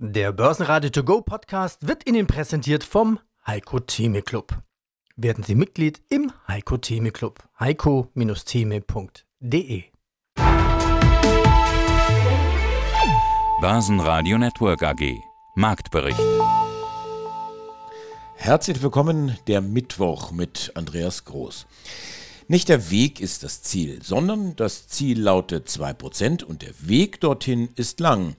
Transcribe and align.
Der 0.00 0.30
Börsenradio 0.30 0.90
To 0.90 1.02
Go 1.02 1.22
Podcast 1.22 1.88
wird 1.88 2.08
Ihnen 2.08 2.28
präsentiert 2.28 2.84
vom 2.84 3.18
Heiko 3.44 3.80
Theme 3.80 4.22
Club. 4.22 4.56
Werden 5.16 5.42
Sie 5.42 5.56
Mitglied 5.56 6.00
im 6.08 6.30
Heiko 6.46 6.76
Theme 6.76 7.10
Club. 7.10 7.42
heiko-theme.de 7.58 9.82
Börsenradio 13.60 14.38
Network 14.38 14.84
AG 14.84 15.16
Marktbericht 15.56 16.20
Herzlich 18.36 18.80
willkommen 18.80 19.36
der 19.48 19.60
Mittwoch 19.60 20.30
mit 20.30 20.70
Andreas 20.76 21.24
Groß. 21.24 21.66
Nicht 22.46 22.68
der 22.68 22.92
Weg 22.92 23.20
ist 23.20 23.42
das 23.42 23.64
Ziel, 23.64 24.00
sondern 24.04 24.54
das 24.54 24.86
Ziel 24.86 25.20
lautet 25.20 25.68
2% 25.68 26.44
und 26.44 26.62
der 26.62 26.74
Weg 26.82 27.20
dorthin 27.20 27.70
ist 27.74 27.98
lang. 27.98 28.36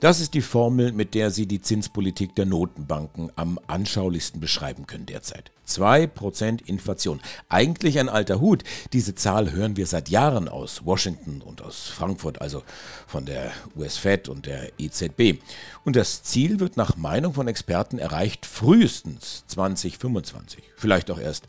Das 0.00 0.18
ist 0.18 0.32
die 0.32 0.40
Formel, 0.40 0.92
mit 0.92 1.14
der 1.14 1.30
Sie 1.30 1.44
die 1.44 1.60
Zinspolitik 1.60 2.34
der 2.34 2.46
Notenbanken 2.46 3.30
am 3.36 3.60
anschaulichsten 3.66 4.40
beschreiben 4.40 4.86
können 4.86 5.04
derzeit. 5.04 5.52
2% 5.68 6.64
Inflation. 6.64 7.20
Eigentlich 7.50 7.98
ein 7.98 8.08
alter 8.08 8.40
Hut. 8.40 8.64
Diese 8.94 9.14
Zahl 9.14 9.52
hören 9.52 9.76
wir 9.76 9.86
seit 9.86 10.08
Jahren 10.08 10.48
aus 10.48 10.86
Washington 10.86 11.42
und 11.42 11.60
aus 11.60 11.88
Frankfurt, 11.88 12.40
also 12.40 12.62
von 13.06 13.26
der 13.26 13.52
US 13.76 13.98
Fed 13.98 14.30
und 14.30 14.46
der 14.46 14.72
EZB. 14.78 15.38
Und 15.84 15.96
das 15.96 16.22
Ziel 16.22 16.60
wird 16.60 16.78
nach 16.78 16.96
Meinung 16.96 17.34
von 17.34 17.46
Experten 17.46 17.98
erreicht 17.98 18.46
frühestens 18.46 19.44
2025. 19.48 20.62
Vielleicht 20.76 21.10
auch 21.10 21.20
erst 21.20 21.46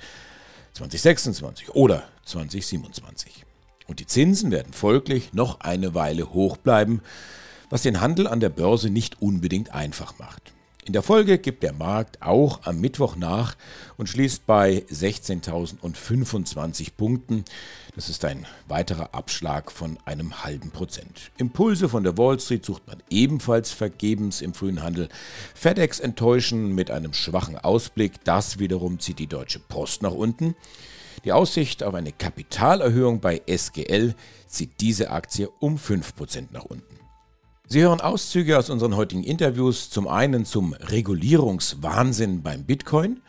2026 0.74 1.70
oder 1.70 2.04
2027. 2.26 3.46
Und 3.88 4.02
die 4.02 4.08
Zinsen 4.08 4.52
werden 4.52 4.74
folglich 4.74 5.32
noch 5.32 5.62
eine 5.62 5.96
Weile 5.96 6.34
hoch 6.34 6.58
bleiben 6.58 7.02
was 7.72 7.82
den 7.82 8.00
Handel 8.02 8.28
an 8.28 8.40
der 8.40 8.50
Börse 8.50 8.92
nicht 8.92 9.20
unbedingt 9.22 9.74
einfach 9.74 10.20
macht. 10.20 10.54
In 10.84 10.94
der 10.94 11.04
Folge 11.04 11.38
gibt 11.38 11.62
der 11.64 11.74
Markt 11.74 12.22
auch 12.24 12.62
am 12.64 12.82
Mittwoch 12.82 13.16
nach 13.16 13.56
und 13.98 14.10
schließt 14.10 14.48
bei 14.48 14.84
16.025 14.92 16.90
Punkten. 16.98 17.46
Das 17.96 18.10
ist 18.10 18.26
ein 18.26 18.48
weiterer 18.68 19.14
Abschlag 19.14 19.72
von 19.72 20.00
einem 20.06 20.44
halben 20.44 20.72
Prozent. 20.72 21.30
Impulse 21.38 21.88
von 21.88 22.04
der 22.04 22.18
Wall 22.18 22.40
Street 22.40 22.66
sucht 22.66 22.88
man 22.88 22.98
ebenfalls 23.12 23.72
vergebens 23.72 24.42
im 24.42 24.56
frühen 24.56 24.82
Handel. 24.82 25.08
FedEx 25.54 26.00
enttäuschen 26.00 26.74
mit 26.74 26.90
einem 26.90 27.14
schwachen 27.14 27.60
Ausblick. 27.60 28.24
Das 28.24 28.58
wiederum 28.58 29.00
zieht 29.00 29.20
die 29.20 29.28
Deutsche 29.28 29.60
Post 29.60 30.02
nach 30.02 30.14
unten. 30.14 30.56
Die 31.26 31.32
Aussicht 31.32 31.84
auf 31.84 31.94
eine 31.94 32.12
Kapitalerhöhung 32.12 33.20
bei 33.20 33.44
SGL 33.46 34.16
zieht 34.48 34.82
diese 34.82 35.12
Aktie 35.12 35.48
um 35.60 35.78
5% 35.78 36.48
nach 36.52 36.66
unten. 36.66 37.01
Sie 37.72 37.84
hören 37.84 38.02
Auszüge 38.02 38.58
aus 38.58 38.70
unseren 38.70 38.98
heutigen 38.98 39.24
Interviews, 39.24 39.90
zum 39.90 40.06
einen 40.06 40.44
zum 40.44 40.74
Regulierungswahnsinn 40.74 42.44
beim 42.44 42.66
Bitcoin, 42.66 43.22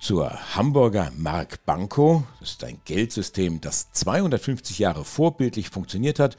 zur 0.00 0.32
Hamburger 0.56 1.12
Mark 1.16 1.64
Banco, 1.64 2.24
das 2.40 2.50
ist 2.50 2.64
ein 2.64 2.80
Geldsystem, 2.84 3.60
das 3.60 3.92
250 3.92 4.80
Jahre 4.80 5.04
vorbildlich 5.04 5.70
funktioniert 5.70 6.18
hat, 6.18 6.36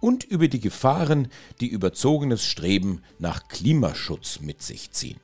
und 0.00 0.24
über 0.24 0.48
die 0.48 0.60
Gefahren, 0.60 1.28
die 1.60 1.66
überzogenes 1.66 2.46
Streben 2.46 3.02
nach 3.18 3.48
Klimaschutz 3.48 4.40
mit 4.40 4.62
sich 4.62 4.90
ziehen. 4.90 5.20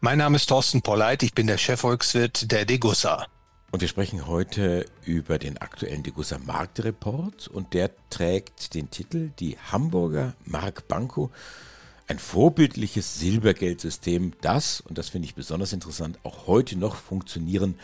Mein 0.00 0.18
Name 0.18 0.34
ist 0.34 0.48
Thorsten 0.48 0.82
Polleit, 0.82 1.22
ich 1.22 1.32
bin 1.32 1.46
der 1.46 1.58
Chefvolkswirt 1.58 2.50
der 2.50 2.64
Degussa. 2.64 3.28
Und 3.72 3.80
wir 3.80 3.88
sprechen 3.88 4.26
heute 4.26 4.84
über 5.02 5.38
den 5.38 5.56
aktuellen 5.56 6.02
Degussa 6.02 6.36
Marktreport 6.38 7.48
und 7.48 7.72
der 7.72 7.90
trägt 8.10 8.74
den 8.74 8.90
Titel 8.90 9.30
Die 9.38 9.56
Hamburger 9.56 10.34
Mark 10.44 10.88
Banco, 10.88 11.30
ein 12.06 12.18
vorbildliches 12.18 13.18
Silbergeldsystem, 13.18 14.34
das, 14.42 14.82
und 14.82 14.98
das 14.98 15.08
finde 15.08 15.24
ich 15.24 15.34
besonders 15.34 15.72
interessant, 15.72 16.18
auch 16.22 16.46
heute 16.46 16.78
noch 16.78 16.96
funktionieren 16.96 17.76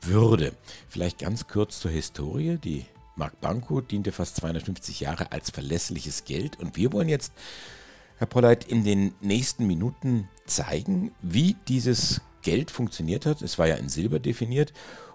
würde. 0.00 0.52
Vielleicht 0.88 1.18
ganz 1.18 1.48
kurz 1.48 1.80
zur 1.80 1.90
Historie. 1.90 2.58
Die 2.58 2.84
Mark 3.16 3.40
Banco 3.40 3.80
diente 3.80 4.12
fast 4.12 4.36
250 4.36 5.00
Jahre 5.00 5.32
als 5.32 5.50
verlässliches 5.50 6.24
Geld 6.24 6.60
und 6.60 6.76
wir 6.76 6.92
wollen 6.92 7.08
jetzt, 7.08 7.32
Herr 8.18 8.28
Polleit, 8.28 8.64
in 8.64 8.84
den 8.84 9.12
nächsten 9.20 9.66
Minuten 9.66 10.28
zeigen, 10.46 11.10
wie 11.20 11.56
dieses 11.66 12.20
Geld 12.42 12.70
funktioniert 12.70 13.26
hat. 13.26 13.42
Es 13.42 13.58
war 13.58 13.66
ja 13.66 13.74
in 13.74 13.88
Silber 13.88 14.20
definiert 14.20 14.72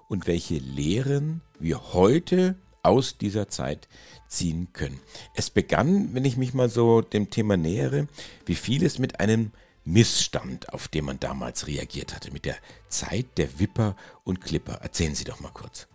und 0.07 0.28
welche 0.28 0.57
Lehren 0.57 1.41
wir 1.59 1.94
heute 1.94 2.56
aus 2.84 3.18
dieser 3.18 3.50
Zeit 3.50 3.88
ziehen 4.28 4.69
können. 4.73 5.00
Es 5.34 5.50
begann, 5.50 6.13
wenn 6.13 6.25
ich 6.25 6.38
mich 6.38 6.53
mal 6.53 6.69
so 6.69 7.01
dem 7.01 7.29
Thema 7.29 7.57
nähere, 7.57 8.07
wie 8.45 8.56
vieles 8.56 9.00
mit 9.00 9.19
einem 9.19 9.51
Missstand, 9.84 10.73
auf 10.73 10.88
den 10.90 11.06
man 11.06 11.19
damals 11.19 11.68
reagiert 11.68 12.13
hatte, 12.13 12.31
mit 12.31 12.45
der 12.45 12.57
Zeit 12.90 13.38
der 13.38 13.59
Wipper 13.59 13.95
und 14.23 14.41
Clipper. 14.41 14.73
Erzählen 14.81 15.16
Sie 15.16 15.23
doch 15.23 15.40
mal 15.40 15.51
kurz. 15.53 15.88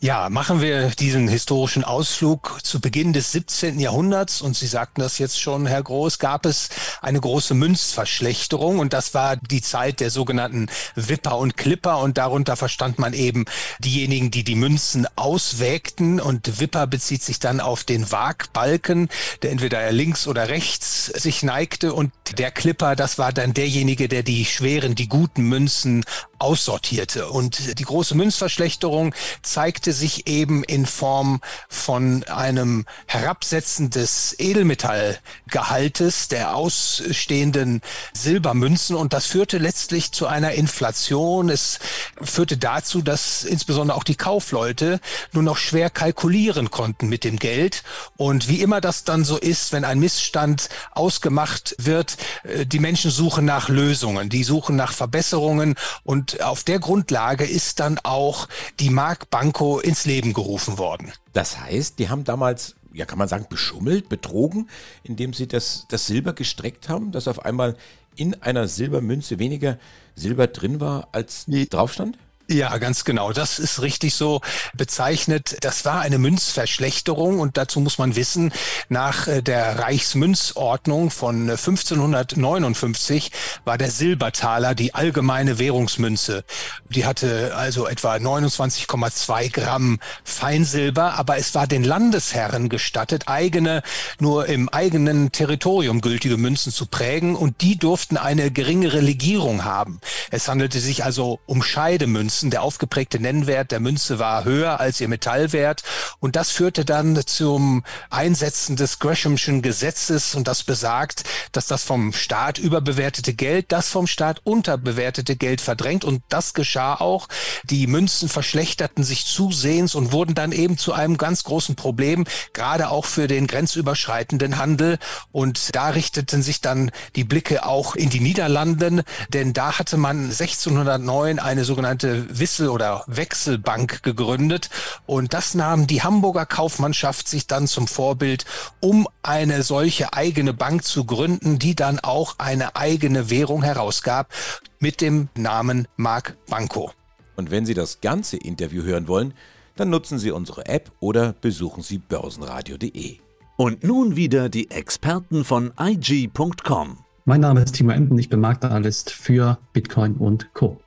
Ja, 0.00 0.30
machen 0.30 0.60
wir 0.60 0.88
diesen 0.90 1.28
historischen 1.28 1.84
Ausflug 1.84 2.58
zu 2.62 2.80
Beginn 2.80 3.12
des 3.12 3.32
17. 3.32 3.78
Jahrhunderts. 3.78 4.42
Und 4.42 4.56
Sie 4.56 4.66
sagten 4.66 5.00
das 5.00 5.18
jetzt 5.18 5.40
schon, 5.40 5.66
Herr 5.66 5.82
Groß, 5.82 6.18
gab 6.18 6.46
es 6.46 6.70
eine 7.02 7.20
große 7.20 7.54
Münzverschlechterung. 7.54 8.78
Und 8.78 8.92
das 8.92 9.14
war 9.14 9.36
die 9.36 9.62
Zeit 9.62 10.00
der 10.00 10.10
sogenannten 10.10 10.68
Wipper 10.94 11.38
und 11.38 11.56
Clipper 11.56 11.98
und 11.98 12.18
darunter 12.18 12.56
verstand 12.56 12.98
man 12.98 13.12
eben 13.12 13.44
diejenigen, 13.78 14.30
die 14.30 14.44
die 14.44 14.54
Münzen 14.54 15.06
auswägten. 15.16 16.20
Und 16.20 16.60
Wipper 16.60 16.86
bezieht 16.86 17.22
sich 17.22 17.38
dann 17.38 17.60
auf 17.60 17.84
den 17.84 18.10
Wagbalken, 18.10 19.08
der 19.42 19.50
entweder 19.50 19.92
links 19.92 20.26
oder 20.26 20.48
rechts 20.48 21.06
sich 21.06 21.42
neigte. 21.42 21.92
Und 21.92 22.12
der 22.38 22.50
Clipper, 22.50 22.96
das 22.96 23.18
war 23.18 23.32
dann 23.32 23.54
derjenige, 23.54 24.08
der 24.08 24.22
die 24.22 24.44
schweren, 24.44 24.94
die 24.94 25.08
guten 25.08 25.42
Münzen 25.42 26.04
aussortierte. 26.40 27.28
Und 27.28 27.78
die 27.78 27.84
große 27.84 28.14
Münzverschlechterung 28.14 29.14
zeigte 29.42 29.92
sich 29.92 30.26
eben 30.26 30.64
in 30.64 30.86
Form 30.86 31.40
von 31.68 32.24
einem 32.24 32.86
Herabsetzen 33.06 33.90
des 33.90 34.34
Edelmetallgehaltes 34.38 36.28
der 36.28 36.56
ausstehenden 36.56 37.82
Silbermünzen. 38.12 38.96
Und 38.96 39.12
das 39.12 39.26
führte 39.26 39.58
letztlich 39.58 40.12
zu 40.12 40.26
einer 40.26 40.52
Inflation. 40.52 41.50
Es 41.50 41.78
führte 42.20 42.56
dazu, 42.56 43.02
dass 43.02 43.44
insbesondere 43.44 43.96
auch 43.96 44.04
die 44.04 44.16
Kaufleute 44.16 45.00
nur 45.32 45.42
noch 45.42 45.56
schwer 45.56 45.90
kalkulieren 45.90 46.70
konnten 46.70 47.08
mit 47.08 47.24
dem 47.24 47.38
Geld. 47.38 47.82
Und 48.16 48.48
wie 48.48 48.60
immer 48.60 48.80
das 48.80 49.04
dann 49.04 49.24
so 49.24 49.36
ist, 49.36 49.72
wenn 49.72 49.84
ein 49.84 49.98
Missstand 49.98 50.68
ausgemacht 50.92 51.74
wird, 51.78 52.16
äh, 52.44 52.66
die 52.66 52.78
Menschen 52.78 53.10
suchen 53.10 53.44
nach 53.44 53.68
Lösungen, 53.68 54.28
die 54.28 54.44
suchen 54.44 54.76
nach 54.76 54.92
Verbesserungen. 54.92 55.74
Und 56.04 56.29
auf 56.40 56.64
der 56.64 56.78
Grundlage 56.78 57.44
ist 57.44 57.80
dann 57.80 57.98
auch 58.02 58.48
die 58.78 58.90
Mark 58.90 59.30
Banco 59.30 59.80
ins 59.80 60.04
Leben 60.04 60.32
gerufen 60.32 60.78
worden. 60.78 61.12
Das 61.32 61.58
heißt, 61.58 61.98
die 61.98 62.08
haben 62.08 62.24
damals, 62.24 62.76
ja 62.92 63.04
kann 63.04 63.18
man 63.18 63.28
sagen, 63.28 63.46
beschummelt, 63.48 64.08
betrogen, 64.08 64.68
indem 65.02 65.32
sie 65.32 65.48
das, 65.48 65.86
das 65.88 66.06
Silber 66.06 66.32
gestreckt 66.32 66.88
haben, 66.88 67.12
dass 67.12 67.28
auf 67.28 67.44
einmal 67.44 67.76
in 68.16 68.34
einer 68.42 68.68
Silbermünze 68.68 69.38
weniger 69.38 69.78
Silber 70.14 70.46
drin 70.46 70.80
war, 70.80 71.08
als 71.12 71.46
drauf 71.46 71.92
stand? 71.92 72.18
Ja, 72.52 72.76
ganz 72.78 73.04
genau. 73.04 73.32
Das 73.32 73.60
ist 73.60 73.80
richtig 73.80 74.16
so 74.16 74.40
bezeichnet. 74.74 75.58
Das 75.60 75.84
war 75.84 76.00
eine 76.00 76.18
Münzverschlechterung 76.18 77.38
und 77.38 77.56
dazu 77.56 77.78
muss 77.78 77.96
man 77.96 78.16
wissen, 78.16 78.52
nach 78.88 79.28
äh, 79.28 79.40
der 79.40 79.78
Reichsmünzordnung 79.78 81.12
von 81.12 81.48
1559 81.48 83.30
war 83.64 83.78
der 83.78 83.92
Silbertaler 83.92 84.74
die 84.74 84.94
allgemeine 84.94 85.60
Währungsmünze. 85.60 86.42
Die 86.88 87.06
hatte 87.06 87.54
also 87.54 87.86
etwa 87.86 88.16
29,2 88.16 89.52
Gramm 89.52 90.00
Feinsilber, 90.24 91.14
aber 91.20 91.36
es 91.36 91.54
war 91.54 91.68
den 91.68 91.84
Landesherren 91.84 92.68
gestattet, 92.68 93.28
eigene, 93.28 93.84
nur 94.18 94.46
im 94.46 94.68
eigenen 94.68 95.30
Territorium 95.30 96.00
gültige 96.00 96.36
Münzen 96.36 96.72
zu 96.72 96.86
prägen 96.86 97.36
und 97.36 97.60
die 97.60 97.78
durften 97.78 98.16
eine 98.16 98.50
geringere 98.50 98.98
Legierung 98.98 99.64
haben. 99.64 100.00
Es 100.32 100.48
handelte 100.48 100.80
sich 100.80 101.04
also 101.04 101.38
um 101.46 101.62
Scheidemünzen 101.62 102.39
Münzen. 102.40 102.50
Der 102.50 102.62
aufgeprägte 102.62 103.20
Nennwert 103.20 103.70
der 103.70 103.80
Münze 103.80 104.18
war 104.18 104.44
höher 104.44 104.80
als 104.80 105.00
ihr 105.00 105.08
Metallwert. 105.08 105.82
Und 106.20 106.36
das 106.36 106.50
führte 106.50 106.84
dann 106.84 107.20
zum 107.26 107.84
Einsetzen 108.08 108.76
des 108.76 108.98
Greshamschen 108.98 109.62
Gesetzes. 109.62 110.34
Und 110.34 110.48
das 110.48 110.62
besagt, 110.62 111.24
dass 111.52 111.66
das 111.66 111.84
vom 111.84 112.12
Staat 112.12 112.58
überbewertete 112.58 113.34
Geld 113.34 113.66
das 113.72 113.88
vom 113.88 114.06
Staat 114.06 114.40
unterbewertete 114.44 115.36
Geld 115.36 115.60
verdrängt. 115.60 116.04
Und 116.04 116.22
das 116.28 116.54
geschah 116.54 116.94
auch. 116.94 117.28
Die 117.64 117.86
Münzen 117.86 118.28
verschlechterten 118.28 119.04
sich 119.04 119.26
zusehends 119.26 119.94
und 119.94 120.12
wurden 120.12 120.34
dann 120.34 120.52
eben 120.52 120.78
zu 120.78 120.92
einem 120.92 121.16
ganz 121.18 121.44
großen 121.44 121.76
Problem, 121.76 122.24
gerade 122.52 122.88
auch 122.90 123.04
für 123.04 123.28
den 123.28 123.46
grenzüberschreitenden 123.46 124.56
Handel. 124.56 124.98
Und 125.32 125.74
da 125.74 125.90
richteten 125.90 126.42
sich 126.42 126.60
dann 126.60 126.90
die 127.16 127.24
Blicke 127.24 127.66
auch 127.66 127.96
in 127.96 128.08
die 128.08 128.20
Niederlanden, 128.20 129.02
denn 129.28 129.52
da 129.52 129.78
hatte 129.78 129.96
man 129.96 130.30
1609 130.30 131.38
eine 131.38 131.64
sogenannte 131.64 132.29
Wissel- 132.38 132.68
oder 132.68 133.04
Wechselbank 133.06 134.02
gegründet. 134.02 134.70
Und 135.06 135.34
das 135.34 135.54
nahm 135.54 135.86
die 135.86 136.02
Hamburger 136.02 136.46
Kaufmannschaft 136.46 137.28
sich 137.28 137.46
dann 137.46 137.66
zum 137.66 137.86
Vorbild, 137.86 138.44
um 138.80 139.08
eine 139.22 139.62
solche 139.62 140.12
eigene 140.12 140.54
Bank 140.54 140.84
zu 140.84 141.04
gründen, 141.04 141.58
die 141.58 141.74
dann 141.74 141.98
auch 141.98 142.36
eine 142.38 142.76
eigene 142.76 143.30
Währung 143.30 143.62
herausgab 143.62 144.32
mit 144.78 145.00
dem 145.00 145.28
Namen 145.36 145.88
Mark 145.96 146.36
Banco. 146.48 146.92
Und 147.36 147.50
wenn 147.50 147.66
Sie 147.66 147.74
das 147.74 148.00
ganze 148.00 148.36
Interview 148.36 148.82
hören 148.82 149.08
wollen, 149.08 149.34
dann 149.76 149.90
nutzen 149.90 150.18
Sie 150.18 150.30
unsere 150.30 150.66
App 150.66 150.92
oder 151.00 151.32
besuchen 151.32 151.82
Sie 151.82 151.98
börsenradio.de. 151.98 153.18
Und 153.56 153.84
nun 153.84 154.16
wieder 154.16 154.48
die 154.48 154.70
Experten 154.70 155.44
von 155.44 155.72
IG.com. 155.78 156.98
Mein 157.24 157.42
Name 157.42 157.62
ist 157.62 157.72
Timo 157.74 157.92
Emden, 157.92 158.18
ich 158.18 158.28
bin 158.28 158.40
Marktanalyst 158.40 159.10
für 159.10 159.58
Bitcoin 159.72 160.14
und 160.16 160.52
Co. 160.54 160.80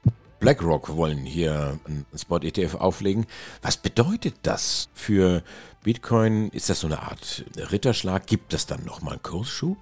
BlackRock 0.44 0.98
wollen 0.98 1.20
hier 1.20 1.80
einen 1.86 2.06
Spot-ETF 2.14 2.76
auflegen. 2.76 3.28
Was 3.62 3.78
bedeutet 3.78 4.36
das 4.44 4.90
für 4.94 5.42
Bitcoin? 5.86 6.50
Ist 6.50 6.70
das 6.70 6.82
so 6.82 6.88
eine 6.88 7.02
Art 7.02 7.46
Ritterschlag? 7.72 8.28
Gibt 8.28 8.54
es 8.54 8.66
dann 8.66 8.84
nochmal 8.84 9.14
einen 9.14 9.24
Kursschub? 9.24 9.78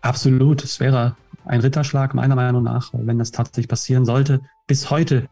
Absolut, 0.00 0.64
es 0.64 0.80
wäre 0.80 1.14
ein 1.44 1.60
Ritterschlag 1.60 2.12
meiner 2.12 2.34
Meinung 2.34 2.64
nach, 2.64 2.90
wenn 2.92 3.20
das 3.20 3.30
tatsächlich 3.30 3.68
passieren 3.68 4.04
sollte. 4.04 4.40
Bis 4.66 4.90
heute 4.90 5.28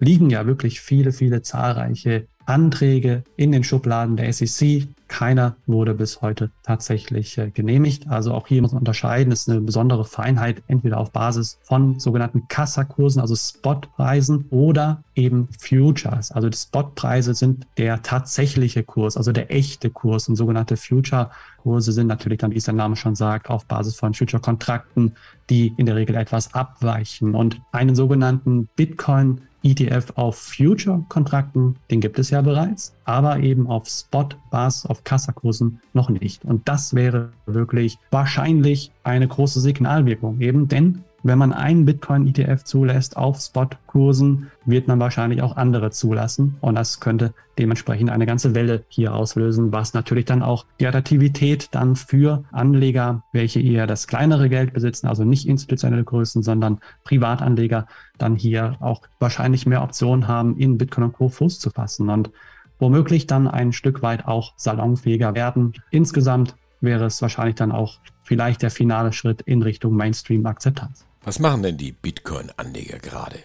liegen 0.00 0.28
ja 0.28 0.44
wirklich 0.44 0.80
viele, 0.80 1.12
viele 1.12 1.42
zahlreiche 1.42 2.26
Anträge 2.46 3.24
in 3.36 3.52
den 3.52 3.64
Schubladen 3.64 4.16
der 4.16 4.32
SEC. 4.32 4.88
Keiner 5.08 5.56
wurde 5.66 5.94
bis 5.94 6.22
heute 6.22 6.50
tatsächlich 6.62 7.38
äh, 7.38 7.50
genehmigt. 7.50 8.08
Also 8.08 8.32
auch 8.32 8.48
hier 8.48 8.62
muss 8.62 8.72
man 8.72 8.80
unterscheiden. 8.80 9.30
Das 9.30 9.40
ist 9.40 9.50
eine 9.50 9.60
besondere 9.60 10.04
Feinheit, 10.04 10.62
entweder 10.66 10.98
auf 10.98 11.12
Basis 11.12 11.58
von 11.62 12.00
sogenannten 12.00 12.48
Kassakursen, 12.48 13.20
also 13.20 13.36
Spotpreisen 13.36 14.46
oder 14.50 15.04
eben 15.14 15.48
Futures. 15.58 16.32
Also 16.32 16.48
die 16.48 16.56
Spotpreise 16.56 17.34
sind 17.34 17.66
der 17.76 18.02
tatsächliche 18.02 18.82
Kurs, 18.82 19.16
also 19.16 19.30
der 19.30 19.52
echte 19.52 19.90
Kurs. 19.90 20.28
Und 20.28 20.36
sogenannte 20.36 20.76
Future-Kurse 20.76 21.92
sind 21.92 22.06
natürlich 22.06 22.38
dann, 22.38 22.52
wie 22.52 22.58
es 22.58 22.64
der 22.64 22.74
Name 22.74 22.96
schon 22.96 23.14
sagt, 23.14 23.50
auf 23.50 23.66
Basis 23.66 23.96
von 23.96 24.14
Future-Kontrakten, 24.14 25.12
die 25.50 25.72
in 25.76 25.86
der 25.86 25.96
Regel 25.96 26.16
etwas 26.16 26.54
abweichen. 26.54 27.34
Und 27.34 27.60
einen 27.72 27.94
sogenannten 27.94 28.68
Bitcoin 28.74 29.42
ETF 29.64 30.12
auf 30.14 30.36
Future-Kontrakten, 30.36 31.76
den 31.90 32.00
gibt 32.00 32.18
es 32.18 32.30
ja 32.30 32.42
bereits, 32.42 32.94
aber 33.04 33.40
eben 33.40 33.66
auf 33.66 33.88
Spot-Basis, 33.88 34.86
auf 34.86 35.02
Kassakursen 35.04 35.80
noch 35.92 36.10
nicht. 36.10 36.44
Und 36.44 36.68
das 36.68 36.94
wäre 36.94 37.32
wirklich 37.46 37.98
wahrscheinlich 38.10 38.92
eine 39.02 39.26
große 39.26 39.60
Signalwirkung 39.60 40.40
eben, 40.40 40.68
denn 40.68 41.02
wenn 41.24 41.38
man 41.38 41.54
einen 41.54 41.86
Bitcoin-ETF 41.86 42.64
zulässt 42.64 43.16
auf 43.16 43.40
Spot-Kursen, 43.40 44.50
wird 44.66 44.88
man 44.88 45.00
wahrscheinlich 45.00 45.40
auch 45.40 45.56
andere 45.56 45.90
zulassen. 45.90 46.56
Und 46.60 46.74
das 46.74 47.00
könnte 47.00 47.32
dementsprechend 47.58 48.10
eine 48.10 48.26
ganze 48.26 48.54
Welle 48.54 48.84
hier 48.88 49.14
auslösen, 49.14 49.72
was 49.72 49.94
natürlich 49.94 50.26
dann 50.26 50.42
auch 50.42 50.66
die 50.78 50.86
Attraktivität 50.86 51.68
dann 51.72 51.96
für 51.96 52.44
Anleger, 52.52 53.22
welche 53.32 53.60
eher 53.60 53.86
das 53.86 54.06
kleinere 54.06 54.50
Geld 54.50 54.74
besitzen, 54.74 55.06
also 55.06 55.24
nicht 55.24 55.48
institutionelle 55.48 56.04
Größen, 56.04 56.42
sondern 56.42 56.80
Privatanleger, 57.04 57.86
dann 58.18 58.36
hier 58.36 58.76
auch 58.80 59.00
wahrscheinlich 59.18 59.64
mehr 59.64 59.82
Optionen 59.82 60.28
haben, 60.28 60.58
in 60.58 60.76
Bitcoin 60.76 61.04
und 61.04 61.12
Co. 61.14 61.30
Fuß 61.30 61.58
zu 61.58 61.70
fassen 61.70 62.10
und 62.10 62.30
womöglich 62.78 63.26
dann 63.26 63.48
ein 63.48 63.72
Stück 63.72 64.02
weit 64.02 64.26
auch 64.26 64.52
salonfähiger 64.56 65.34
werden. 65.34 65.72
Insgesamt 65.90 66.54
wäre 66.82 67.06
es 67.06 67.22
wahrscheinlich 67.22 67.54
dann 67.54 67.72
auch 67.72 67.98
vielleicht 68.24 68.60
der 68.60 68.70
finale 68.70 69.14
Schritt 69.14 69.40
in 69.42 69.62
Richtung 69.62 69.96
Mainstream-Akzeptanz. 69.96 71.06
Was 71.24 71.38
machen 71.38 71.62
denn 71.62 71.78
die 71.78 71.92
Bitcoin-Anleger 71.92 72.98
gerade? 72.98 73.38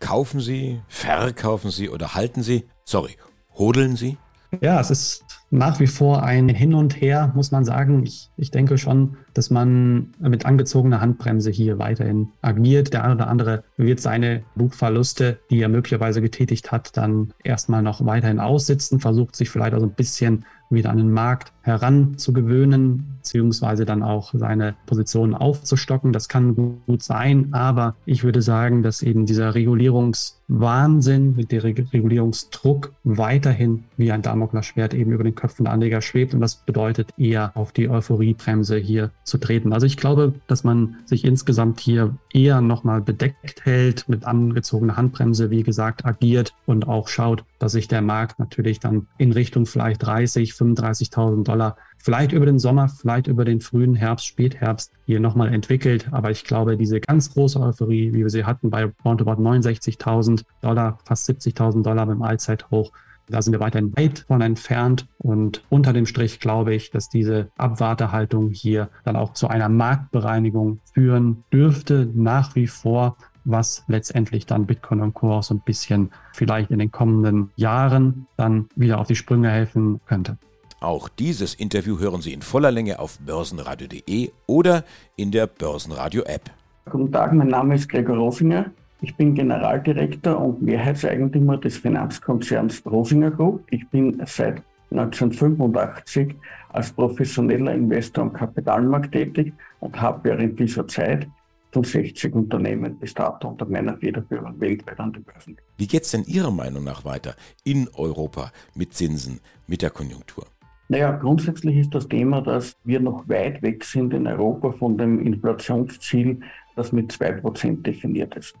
Kaufen 0.00 0.40
sie, 0.40 0.80
verkaufen 0.88 1.70
sie 1.70 1.88
oder 1.88 2.14
halten 2.14 2.42
sie? 2.42 2.64
Sorry, 2.84 3.16
hodeln 3.56 3.94
sie? 3.94 4.18
Ja, 4.60 4.80
es 4.80 4.90
ist 4.90 5.24
nach 5.50 5.78
wie 5.78 5.86
vor 5.86 6.24
ein 6.24 6.48
Hin 6.48 6.74
und 6.74 7.00
Her, 7.00 7.30
muss 7.36 7.52
man 7.52 7.64
sagen. 7.64 8.02
Ich, 8.02 8.30
ich 8.36 8.50
denke 8.50 8.78
schon, 8.78 9.16
dass 9.32 9.48
man 9.48 10.12
mit 10.18 10.44
angezogener 10.44 11.00
Handbremse 11.00 11.50
hier 11.50 11.78
weiterhin 11.78 12.30
agiert. 12.42 12.92
Der 12.92 13.04
eine 13.04 13.14
oder 13.14 13.28
andere 13.28 13.62
wird 13.76 14.00
seine 14.00 14.42
Buchverluste, 14.56 15.38
die 15.50 15.60
er 15.60 15.68
möglicherweise 15.68 16.20
getätigt 16.20 16.72
hat, 16.72 16.96
dann 16.96 17.32
erstmal 17.44 17.82
noch 17.82 18.04
weiterhin 18.04 18.40
aussitzen, 18.40 18.98
versucht 18.98 19.36
sich 19.36 19.50
vielleicht 19.50 19.74
auch 19.74 19.80
so 19.80 19.86
ein 19.86 19.94
bisschen 19.94 20.44
wieder 20.68 20.90
an 20.90 20.98
den 20.98 21.12
Markt 21.12 21.52
heranzugewöhnen, 21.62 23.18
beziehungsweise 23.18 23.84
dann 23.84 24.02
auch 24.02 24.32
seine 24.34 24.74
Positionen 24.86 25.34
aufzustocken. 25.34 26.12
Das 26.12 26.28
kann 26.28 26.80
gut 26.86 27.02
sein, 27.02 27.48
aber 27.52 27.94
ich 28.06 28.24
würde 28.24 28.42
sagen, 28.42 28.82
dass 28.82 29.02
eben 29.02 29.26
dieser 29.26 29.54
Regulierungswahnsinn 29.54 31.36
der 31.50 31.64
Regulierungsdruck 31.64 32.92
weiterhin 33.04 33.84
wie 33.96 34.10
ein 34.10 34.22
Damoklesschwert 34.22 34.94
eben 34.94 35.12
über 35.12 35.24
den 35.24 35.34
Köpfen 35.34 35.64
der 35.64 35.74
Anleger 35.74 36.00
schwebt 36.00 36.32
und 36.34 36.40
das 36.40 36.56
bedeutet 36.56 37.10
eher 37.18 37.56
auf 37.56 37.72
die 37.72 37.88
Euphoriebremse 37.88 38.76
hier 38.76 39.10
zu 39.24 39.38
treten. 39.38 39.72
Also 39.72 39.86
ich 39.86 39.96
glaube, 39.98 40.34
dass 40.46 40.64
man 40.64 40.96
sich 41.04 41.24
insgesamt 41.24 41.80
hier 41.80 42.16
eher 42.32 42.60
nochmal 42.60 43.02
bedeckt 43.02 43.64
hält, 43.64 44.08
mit 44.08 44.24
angezogener 44.24 44.96
Handbremse, 44.96 45.50
wie 45.50 45.62
gesagt, 45.62 46.04
agiert 46.06 46.54
und 46.66 46.88
auch 46.88 47.08
schaut, 47.08 47.44
dass 47.58 47.72
sich 47.72 47.88
der 47.88 48.00
Markt 48.00 48.38
natürlich 48.38 48.80
dann 48.80 49.06
in 49.18 49.32
Richtung 49.32 49.66
vielleicht 49.66 50.02
30, 50.02 50.52
35.000 50.52 51.49
Dollar 51.50 51.76
vielleicht 51.98 52.32
über 52.32 52.46
den 52.46 52.58
Sommer, 52.58 52.88
vielleicht 52.88 53.26
über 53.26 53.44
den 53.44 53.60
frühen 53.60 53.94
Herbst, 53.94 54.26
Spätherbst 54.26 54.92
hier 55.04 55.20
nochmal 55.20 55.52
entwickelt. 55.52 56.08
Aber 56.12 56.30
ich 56.30 56.44
glaube, 56.44 56.76
diese 56.76 57.00
ganz 57.00 57.32
große 57.32 57.60
Euphorie, 57.60 58.12
wie 58.12 58.22
wir 58.22 58.30
sie 58.30 58.44
hatten 58.44 58.70
bei 58.70 58.90
roundabout 59.04 59.42
69.000 59.42 60.44
Dollar, 60.60 60.98
fast 61.04 61.28
70.000 61.28 61.82
Dollar 61.82 62.06
beim 62.06 62.22
Allzeithoch, 62.22 62.92
da 63.26 63.40
sind 63.42 63.52
wir 63.52 63.60
weiterhin 63.60 63.96
weit 63.96 64.24
von 64.26 64.40
entfernt. 64.40 65.06
Und 65.18 65.62
unter 65.68 65.92
dem 65.92 66.06
Strich 66.06 66.40
glaube 66.40 66.74
ich, 66.74 66.90
dass 66.90 67.08
diese 67.08 67.48
Abwartehaltung 67.56 68.50
hier 68.50 68.88
dann 69.04 69.16
auch 69.16 69.34
zu 69.34 69.48
einer 69.48 69.68
Marktbereinigung 69.68 70.80
führen 70.92 71.44
dürfte, 71.52 72.08
nach 72.12 72.54
wie 72.56 72.66
vor 72.66 73.16
was 73.44 73.84
letztendlich 73.88 74.46
dann 74.46 74.66
Bitcoin 74.66 75.00
und 75.00 75.14
Co. 75.14 75.32
auch 75.32 75.42
so 75.42 75.54
ein 75.54 75.62
bisschen 75.64 76.10
vielleicht 76.32 76.70
in 76.70 76.78
den 76.78 76.90
kommenden 76.90 77.50
Jahren 77.56 78.26
dann 78.36 78.68
wieder 78.76 78.98
auf 78.98 79.06
die 79.06 79.16
Sprünge 79.16 79.50
helfen 79.50 80.00
könnte. 80.06 80.36
Auch 80.80 81.10
dieses 81.10 81.52
Interview 81.52 81.98
hören 81.98 82.22
Sie 82.22 82.32
in 82.32 82.40
voller 82.40 82.70
Länge 82.70 83.00
auf 83.00 83.18
börsenradio.de 83.18 84.30
oder 84.46 84.82
in 85.14 85.30
der 85.30 85.46
Börsenradio-App. 85.46 86.50
Guten 86.88 87.12
Tag, 87.12 87.34
mein 87.34 87.48
Name 87.48 87.74
ist 87.74 87.86
Gregor 87.86 88.16
Rosinger. 88.16 88.70
Ich 89.02 89.14
bin 89.14 89.34
Generaldirektor 89.34 90.40
und 90.40 90.62
Mehrheitseigentümer 90.62 91.58
des 91.58 91.76
Finanzkonzerns 91.76 92.82
Rosinger 92.86 93.30
Group. 93.30 93.62
Ich 93.70 93.86
bin 93.90 94.22
seit 94.24 94.62
1985 94.90 96.34
als 96.70 96.90
professioneller 96.92 97.74
Investor 97.74 98.24
am 98.24 98.32
Kapitalmarkt 98.32 99.12
tätig 99.12 99.52
und 99.80 100.00
habe 100.00 100.30
während 100.30 100.58
dieser 100.58 100.88
Zeit 100.88 101.28
von 101.72 101.84
60 101.84 102.34
Unternehmen 102.34 102.98
bis 102.98 103.12
dato 103.12 103.48
unter 103.48 103.66
meiner 103.66 103.98
Federführung 103.98 104.58
weltweit 104.58 104.98
an 104.98 105.12
die 105.12 105.20
Börsen. 105.20 105.58
Wie 105.76 105.86
geht 105.86 106.04
es 106.04 106.10
denn 106.10 106.24
Ihrer 106.24 106.50
Meinung 106.50 106.84
nach 106.84 107.04
weiter 107.04 107.36
in 107.64 107.86
Europa 107.92 108.50
mit 108.74 108.94
Zinsen, 108.94 109.40
mit 109.66 109.82
der 109.82 109.90
Konjunktur? 109.90 110.46
Naja, 110.90 111.12
grundsätzlich 111.12 111.76
ist 111.76 111.94
das 111.94 112.08
Thema, 112.08 112.40
dass 112.40 112.76
wir 112.82 112.98
noch 112.98 113.28
weit 113.28 113.62
weg 113.62 113.84
sind 113.84 114.12
in 114.12 114.26
Europa 114.26 114.72
von 114.72 114.98
dem 114.98 115.24
Inflationsziel, 115.24 116.40
das 116.74 116.90
mit 116.90 117.12
2% 117.12 117.82
definiert 117.82 118.34
ist. 118.34 118.56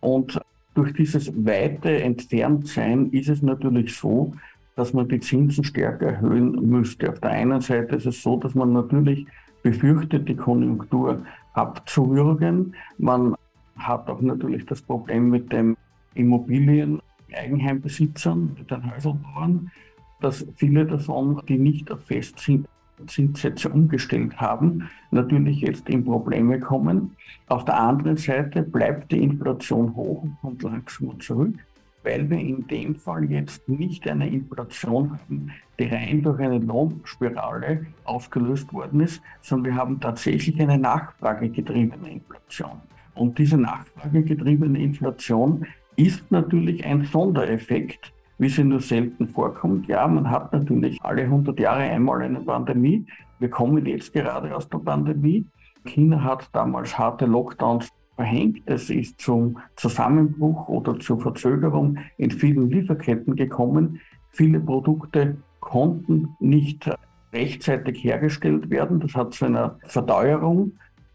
Und 0.00 0.40
durch 0.72 0.94
dieses 0.94 1.30
weite 1.44 2.00
Entferntsein 2.00 3.10
ist 3.10 3.28
es 3.28 3.42
natürlich 3.42 3.94
so, 3.94 4.32
dass 4.74 4.94
man 4.94 5.06
die 5.06 5.20
Zinsen 5.20 5.64
stärker 5.64 6.06
erhöhen 6.12 6.52
müsste. 6.66 7.10
Auf 7.10 7.20
der 7.20 7.32
einen 7.32 7.60
Seite 7.60 7.96
ist 7.96 8.06
es 8.06 8.22
so, 8.22 8.38
dass 8.38 8.54
man 8.54 8.72
natürlich 8.72 9.26
befürchtet, 9.62 10.30
die 10.30 10.36
Konjunktur 10.36 11.26
abzuwürgen. 11.52 12.74
Man 12.96 13.34
hat 13.76 14.08
auch 14.08 14.22
natürlich 14.22 14.64
das 14.64 14.80
Problem 14.80 15.28
mit 15.28 15.52
den 15.52 15.76
Immobilien, 16.14 17.02
Eigenheimbesitzern, 17.34 18.56
mit 18.58 18.70
den 18.70 18.94
Häuselbauern, 18.94 19.70
dass 20.20 20.46
viele 20.56 20.86
davon, 20.86 21.42
die 21.48 21.58
nicht 21.58 21.90
auf 21.90 22.04
Festzinssätze 22.04 23.68
umgestellt 23.68 24.40
haben, 24.40 24.88
natürlich 25.10 25.60
jetzt 25.60 25.88
in 25.88 26.04
Probleme 26.04 26.60
kommen. 26.60 27.16
Auf 27.48 27.64
der 27.64 27.78
anderen 27.80 28.16
Seite 28.16 28.62
bleibt 28.62 29.12
die 29.12 29.22
Inflation 29.22 29.94
hoch 29.94 30.22
und 30.22 30.40
kommt 30.40 30.62
langsam 30.62 31.20
zurück 31.20 31.54
weil 32.06 32.30
wir 32.30 32.38
in 32.38 32.64
dem 32.68 32.94
Fall 32.94 33.24
jetzt 33.24 33.68
nicht 33.68 34.08
eine 34.08 34.28
Inflation 34.28 35.10
haben, 35.10 35.50
die 35.76 35.86
rein 35.86 36.22
durch 36.22 36.38
eine 36.38 36.58
Lohnspirale 36.58 37.84
ausgelöst 38.04 38.72
worden 38.72 39.00
ist, 39.00 39.20
sondern 39.40 39.72
wir 39.72 39.80
haben 39.80 39.98
tatsächlich 39.98 40.58
eine 40.60 40.78
nachfragegetriebene 40.78 42.08
Inflation. 42.08 42.80
Und 43.16 43.36
diese 43.38 43.58
nachfragegetriebene 43.58 44.78
Inflation 44.78 45.66
ist 45.96 46.30
natürlich 46.30 46.84
ein 46.84 47.04
Sondereffekt, 47.06 48.12
wie 48.38 48.48
sie 48.48 48.64
nur 48.64 48.80
selten 48.80 49.28
vorkommt. 49.28 49.86
Ja, 49.88 50.06
man 50.06 50.30
hat 50.30 50.52
natürlich 50.52 51.00
alle 51.02 51.22
100 51.22 51.58
Jahre 51.58 51.82
einmal 51.82 52.22
eine 52.22 52.40
Pandemie. 52.40 53.06
Wir 53.38 53.50
kommen 53.50 53.84
jetzt 53.86 54.12
gerade 54.12 54.54
aus 54.54 54.68
der 54.68 54.78
Pandemie. 54.78 55.46
China 55.84 56.22
hat 56.22 56.48
damals 56.52 56.98
harte 56.98 57.26
Lockdowns 57.26 57.88
verhängt. 58.16 58.62
Es 58.66 58.90
ist 58.90 59.20
zum 59.20 59.58
Zusammenbruch 59.76 60.68
oder 60.68 60.98
zur 60.98 61.20
Verzögerung 61.20 61.98
in 62.18 62.30
vielen 62.30 62.70
Lieferketten 62.70 63.36
gekommen. 63.36 64.00
Viele 64.30 64.60
Produkte 64.60 65.36
konnten 65.60 66.28
nicht 66.40 66.90
rechtzeitig 67.32 68.02
hergestellt 68.04 68.70
werden. 68.70 69.00
Das 69.00 69.14
hat 69.14 69.34
zu 69.34 69.46
einer 69.46 69.78
Verteuerung 69.84 70.72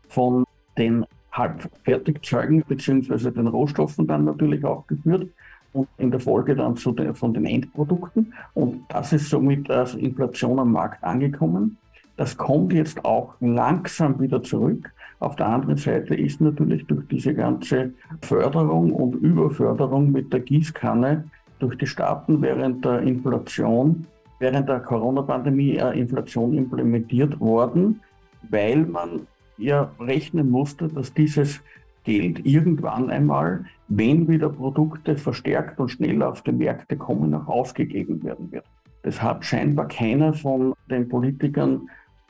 von 0.07 0.45
den 0.77 1.05
Halbfertigzeugen 1.31 2.63
bzw. 2.67 3.31
den 3.31 3.47
Rohstoffen 3.47 4.07
dann 4.07 4.25
natürlich 4.25 4.65
auch 4.65 4.85
geführt 4.87 5.29
und 5.73 5.87
in 5.97 6.11
der 6.11 6.19
Folge 6.19 6.55
dann 6.55 6.75
zu 6.75 6.91
den, 6.91 7.15
von 7.15 7.33
den 7.33 7.45
Endprodukten. 7.45 8.33
Und 8.53 8.81
das 8.89 9.13
ist 9.13 9.29
somit 9.29 9.69
als 9.69 9.95
Inflation 9.95 10.59
am 10.59 10.71
Markt 10.71 11.03
angekommen. 11.03 11.77
Das 12.17 12.37
kommt 12.37 12.73
jetzt 12.73 13.03
auch 13.05 13.33
langsam 13.39 14.19
wieder 14.19 14.43
zurück. 14.43 14.91
Auf 15.19 15.35
der 15.35 15.47
anderen 15.47 15.77
Seite 15.77 16.15
ist 16.15 16.41
natürlich 16.41 16.85
durch 16.87 17.07
diese 17.07 17.33
ganze 17.33 17.93
Förderung 18.21 18.91
und 18.91 19.15
Überförderung 19.15 20.11
mit 20.11 20.33
der 20.33 20.39
Gießkanne 20.39 21.25
durch 21.59 21.77
die 21.77 21.87
Staaten 21.87 22.41
während 22.41 22.83
der 22.83 23.01
Inflation, 23.01 24.07
während 24.39 24.67
der 24.67 24.79
Corona-Pandemie 24.79 25.75
Inflation 25.93 26.57
implementiert 26.57 27.39
worden, 27.39 28.01
weil 28.49 28.85
man 28.85 29.27
ja 29.57 29.91
rechnen 29.99 30.49
musste, 30.49 30.87
dass 30.87 31.13
dieses 31.13 31.61
Geld 32.03 32.45
irgendwann 32.45 33.09
einmal, 33.09 33.65
wenn 33.87 34.27
wieder 34.27 34.49
Produkte 34.49 35.17
verstärkt 35.17 35.79
und 35.79 35.89
schneller 35.89 36.29
auf 36.29 36.41
die 36.41 36.51
Märkte 36.51 36.97
kommen, 36.97 37.33
auch 37.33 37.47
ausgegeben 37.47 38.23
werden 38.23 38.51
wird. 38.51 38.65
Das 39.03 39.21
hat 39.21 39.45
scheinbar 39.45 39.87
keiner 39.87 40.33
von 40.33 40.73
den 40.89 41.07
Politikern 41.09 41.89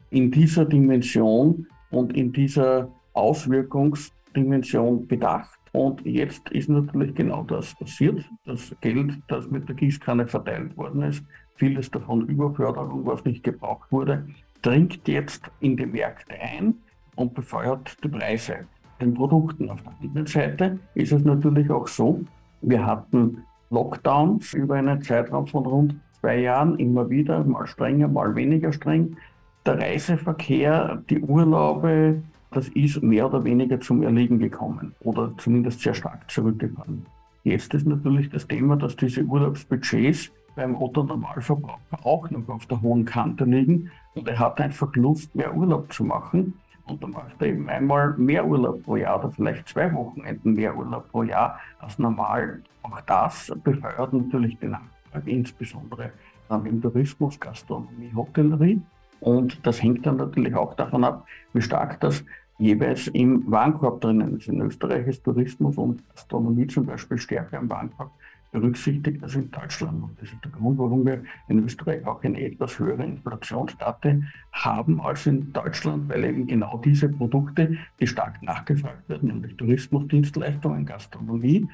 in 0.09 0.31
dieser 0.31 0.65
Dimension 0.65 1.67
und 1.89 2.15
in 2.15 2.31
dieser 2.31 2.89
Auswirkungsdimension 3.13 5.07
bedacht. 5.07 5.59
Und 5.73 6.05
jetzt 6.05 6.49
ist 6.51 6.69
natürlich 6.69 7.15
genau 7.15 7.43
das 7.43 7.75
passiert. 7.75 8.25
Das 8.45 8.75
Geld, 8.81 9.17
das 9.27 9.49
mit 9.49 9.67
der 9.69 9.75
Gießkanne 9.75 10.27
verteilt 10.27 10.75
worden 10.77 11.03
ist, 11.03 11.23
vieles 11.55 11.89
davon 11.91 12.27
Überförderung, 12.27 13.05
was 13.05 13.23
nicht 13.23 13.43
gebraucht 13.43 13.89
wurde, 13.91 14.27
dringt 14.61 15.07
jetzt 15.07 15.49
in 15.59 15.77
die 15.77 15.85
Märkte 15.85 16.33
ein 16.33 16.75
und 17.15 17.33
befeuert 17.33 17.97
die 18.03 18.09
Preise 18.09 18.67
den 19.01 19.13
Produkten. 19.13 19.69
Auf 19.69 19.81
der 19.81 19.93
anderen 20.01 20.27
Seite 20.27 20.79
ist 20.95 21.11
es 21.11 21.23
natürlich 21.23 21.69
auch 21.69 21.87
so, 21.87 22.21
wir 22.61 22.85
hatten 22.85 23.43
Lockdowns 23.69 24.53
über 24.53 24.75
einen 24.75 25.01
Zeitraum 25.01 25.47
von 25.47 25.65
rund 25.65 25.95
zwei 26.19 26.39
Jahren, 26.39 26.77
immer 26.77 27.09
wieder, 27.09 27.43
mal 27.43 27.65
strenger, 27.65 28.07
mal 28.07 28.35
weniger 28.35 28.71
streng. 28.71 29.17
Der 29.65 29.79
Reiseverkehr, 29.79 31.01
die 31.09 31.19
Urlaube, 31.19 32.21
das 32.51 32.67
ist 32.69 33.01
mehr 33.01 33.27
oder 33.27 33.43
weniger 33.43 33.79
zum 33.79 34.03
Erliegen 34.03 34.39
gekommen 34.39 34.93
oder 35.01 35.33
zumindest 35.37 35.81
sehr 35.81 35.93
stark 35.93 36.29
zurückgefahren. 36.29 37.05
Jetzt 37.43 37.73
ist 37.73 37.87
natürlich 37.87 38.29
das 38.29 38.47
Thema, 38.47 38.75
dass 38.75 38.95
diese 38.95 39.23
Urlaubsbudgets 39.23 40.31
beim 40.55 40.79
Otto-Normalverbraucher 40.79 41.79
auch 42.03 42.29
noch 42.29 42.49
auf 42.49 42.65
der 42.65 42.81
hohen 42.81 43.05
Kante 43.05 43.45
liegen 43.45 43.89
und 44.13 44.27
er 44.27 44.37
hat 44.37 44.59
einfach 44.59 44.93
Lust, 44.95 45.33
mehr 45.33 45.55
Urlaub 45.55 45.91
zu 45.91 46.03
machen. 46.03 46.53
Und 46.85 47.01
dann 47.03 47.11
macht 47.11 47.35
er 47.39 47.47
eben 47.47 47.69
einmal 47.69 48.13
mehr 48.17 48.45
Urlaub 48.45 48.83
pro 48.83 48.95
Jahr 48.95 49.19
oder 49.19 49.31
vielleicht 49.31 49.67
zwei 49.67 49.93
Wochenenden 49.93 50.53
mehr 50.53 50.75
Urlaub 50.75 51.09
pro 51.11 51.23
Jahr 51.23 51.59
als 51.79 51.99
normal. 51.99 52.61
Auch 52.83 53.01
das 53.01 53.51
befeuert 53.63 54.13
natürlich 54.13 54.57
die 54.59 54.67
Nachfrage, 54.67 55.29
insbesondere 55.31 56.11
dann 56.49 56.65
im 56.65 56.81
Tourismus, 56.81 57.39
Gastronomie, 57.39 58.11
Hotellerie. 58.15 58.81
Und 59.19 59.65
das 59.65 59.81
hängt 59.81 60.05
dann 60.05 60.17
natürlich 60.17 60.55
auch 60.55 60.73
davon 60.73 61.03
ab, 61.03 61.25
wie 61.53 61.61
stark 61.61 61.99
das 61.99 62.25
jeweils 62.57 63.07
im 63.07 63.49
Warenkorb 63.49 64.01
drinnen 64.01 64.37
ist. 64.37 64.47
In 64.47 64.61
Österreich 64.61 65.07
ist 65.07 65.23
Tourismus 65.23 65.77
und 65.77 66.07
Gastronomie 66.09 66.67
zum 66.67 66.85
Beispiel 66.85 67.17
stärker 67.17 67.57
im 67.57 67.69
Warenkorb 67.69 68.11
berücksichtigt 68.51 69.23
als 69.23 69.35
in 69.35 69.49
Deutschland. 69.49 70.03
Und 70.03 70.21
das 70.21 70.29
ist 70.29 70.43
der 70.43 70.51
Grund, 70.51 70.77
warum 70.77 71.05
wir 71.05 71.23
in 71.47 71.63
Österreich 71.63 72.05
auch 72.05 72.23
eine 72.23 72.41
etwas 72.41 72.77
höhere 72.77 73.03
Inflationsrate 73.03 74.23
haben 74.51 75.01
als 75.01 75.25
in 75.25 75.51
Deutschland, 75.53 76.09
weil 76.09 76.25
eben 76.25 76.47
genau 76.47 76.77
diese 76.83 77.09
Produkte, 77.09 77.77
die 77.99 78.07
stark 78.07 78.41
nachgefragt 78.43 79.07
werden, 79.07 79.29
nämlich 79.29 79.55
Tourismusdienstleistungen, 79.57 80.85
Gastronomie, 80.85 81.67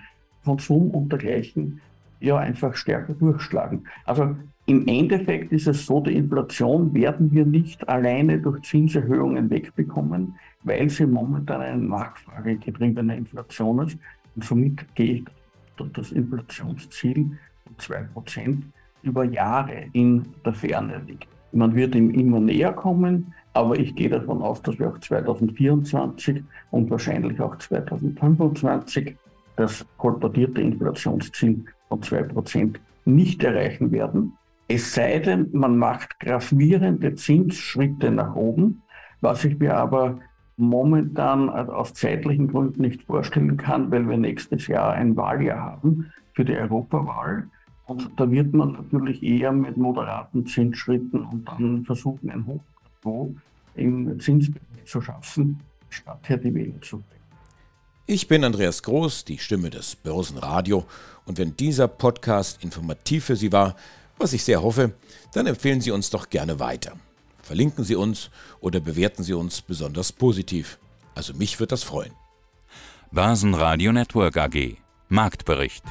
Konsum 0.43 0.91
und 0.91 1.12
dergleichen, 1.12 1.81
ja 2.19 2.38
einfach 2.38 2.75
stärker 2.75 3.13
durchschlagen. 3.13 3.84
Also 4.05 4.36
im 4.65 4.88
Endeffekt 4.88 5.51
ist 5.51 5.67
es 5.67 5.86
so, 5.86 6.01
die 6.01 6.15
Inflation 6.15 6.93
werden 6.93 7.31
wir 7.31 7.46
nicht 7.46 7.88
alleine 7.88 8.39
durch 8.39 8.63
Zinserhöhungen 8.63 9.50
wegbekommen, 9.50 10.36
weil 10.63 10.89
sie 10.89 11.05
momentan 11.05 11.62
eine 11.62 11.81
nachfragegetriebene 11.81 13.15
Inflation 13.15 13.79
ist. 13.88 13.98
Und 14.36 14.43
somit 14.43 14.93
gehe 14.96 15.13
ich 15.15 15.25
das 15.86 16.12
Inflationsziel 16.12 17.38
von 17.65 17.75
2% 17.77 18.62
über 19.03 19.24
Jahre 19.24 19.86
in 19.93 20.25
der 20.46 20.53
Ferne 20.53 21.01
liegt. 21.05 21.27
Man 21.51 21.75
wird 21.75 21.96
ihm 21.96 22.10
immer 22.12 22.39
näher 22.39 22.74
kommen, 22.74 23.34
aber 23.53 23.79
ich 23.79 23.96
gehe 23.96 24.10
davon 24.10 24.41
aus, 24.41 24.62
dass 24.62 24.77
wir 24.77 24.89
auch 24.89 25.00
2024 25.00 26.43
und 26.72 26.89
wahrscheinlich 26.89 27.39
auch 27.39 27.57
2025 27.57 29.15
das 29.55 29.86
kolportierte 29.98 30.62
Inflationsziel 30.62 31.65
von 31.89 32.01
2% 32.01 32.75
nicht 33.05 33.43
erreichen 33.43 33.91
werden. 33.91 34.34
Es 34.67 34.93
sei 34.93 35.19
denn, 35.19 35.50
man 35.53 35.77
macht 35.77 36.19
gravierende 36.19 37.15
Zinsschritte 37.15 38.12
nach 38.12 38.36
oben, 38.36 38.84
was 39.22 39.46
ich 39.46 39.57
mir 39.57 39.75
aber 39.75 40.19
momentan 40.58 41.50
aus 41.50 41.94
zeitlichen 41.94 42.48
Gründen 42.48 42.82
nicht 42.82 43.04
vorstellen 43.04 43.58
kann, 43.58 43.92
weil 43.92 44.10
wir 44.10 44.18
nächstes 44.18 44.68
Jahr 44.68 44.94
ein 44.94 45.16
Wahljahr 45.16 45.60
haben 45.60 46.12
für 46.34 46.44
die 46.44 46.56
Europawahl. 46.56 47.48
Und 47.86 48.10
da 48.18 48.30
wird 48.30 48.54
man 48.54 48.74
natürlich 48.74 49.24
eher 49.24 49.52
mit 49.52 49.78
moderaten 49.78 50.46
Zinsschritten 50.46 51.24
und 51.24 51.48
dann 51.48 51.86
versuchen, 51.86 52.30
ein 52.30 52.46
Hochniveau 52.46 53.34
im 53.76 54.20
Zinsbereich 54.20 54.86
zu 54.86 55.00
schaffen, 55.00 55.60
statt 55.90 56.20
hier 56.26 56.38
die 56.38 56.54
Wähler 56.54 56.82
zu 56.82 56.98
bringen. 56.98 57.18
Ich 58.08 58.28
bin 58.28 58.44
Andreas 58.44 58.84
Groß, 58.84 59.26
die 59.26 59.38
Stimme 59.38 59.70
des 59.70 59.96
Börsenradio. 59.96 60.86
Und 61.26 61.38
wenn 61.38 61.56
dieser 61.56 61.88
Podcast 61.88 62.64
informativ 62.64 63.26
für 63.26 63.36
Sie 63.36 63.52
war, 63.52 63.76
was 64.18 64.34
ich 64.34 64.44
sehr 64.44 64.62
hoffe, 64.62 64.94
dann 65.34 65.46
empfehlen 65.46 65.82
Sie 65.82 65.92
uns 65.92 66.10
doch 66.10 66.30
gerne 66.30 66.60
weiter. 66.60 66.94
Verlinken 67.48 67.84
Sie 67.86 67.96
uns 67.96 68.30
oder 68.60 68.82
bewerten 68.82 69.24
Sie 69.24 69.34
uns 69.34 69.62
besonders 69.62 70.12
positiv. 70.12 70.77
Also 71.16 71.34
mich 71.34 71.62
wird 71.62 71.72
das 71.72 71.82
freuen. 71.82 72.12
Börsenradio 73.12 73.94
Network 73.94 74.36
AG 74.36 74.75
Marktbericht. 75.08 75.82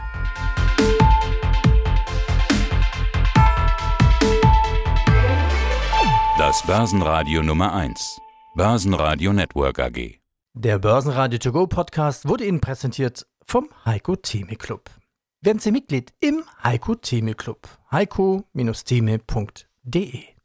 Das 6.36 6.62
Börsenradio 6.66 7.42
Nummer 7.42 7.72
1. 7.72 8.20
Börsenradio 8.54 9.32
Network 9.32 9.78
AG. 9.78 10.20
Der 10.52 10.78
Börsenradio 10.78 11.38
To 11.38 11.52
Go 11.52 11.66
Podcast 11.66 12.28
wurde 12.28 12.44
Ihnen 12.44 12.60
präsentiert 12.60 13.26
vom 13.42 13.70
Heiko 13.86 14.16
Theme 14.16 14.56
Club. 14.56 14.90
Werden 15.40 15.60
Sie 15.60 15.72
Mitglied 15.72 16.12
im 16.20 16.44
Heiko 16.62 16.96
Theme 16.96 17.32
Club. 17.32 17.66
heiko-theme.de 17.90 20.35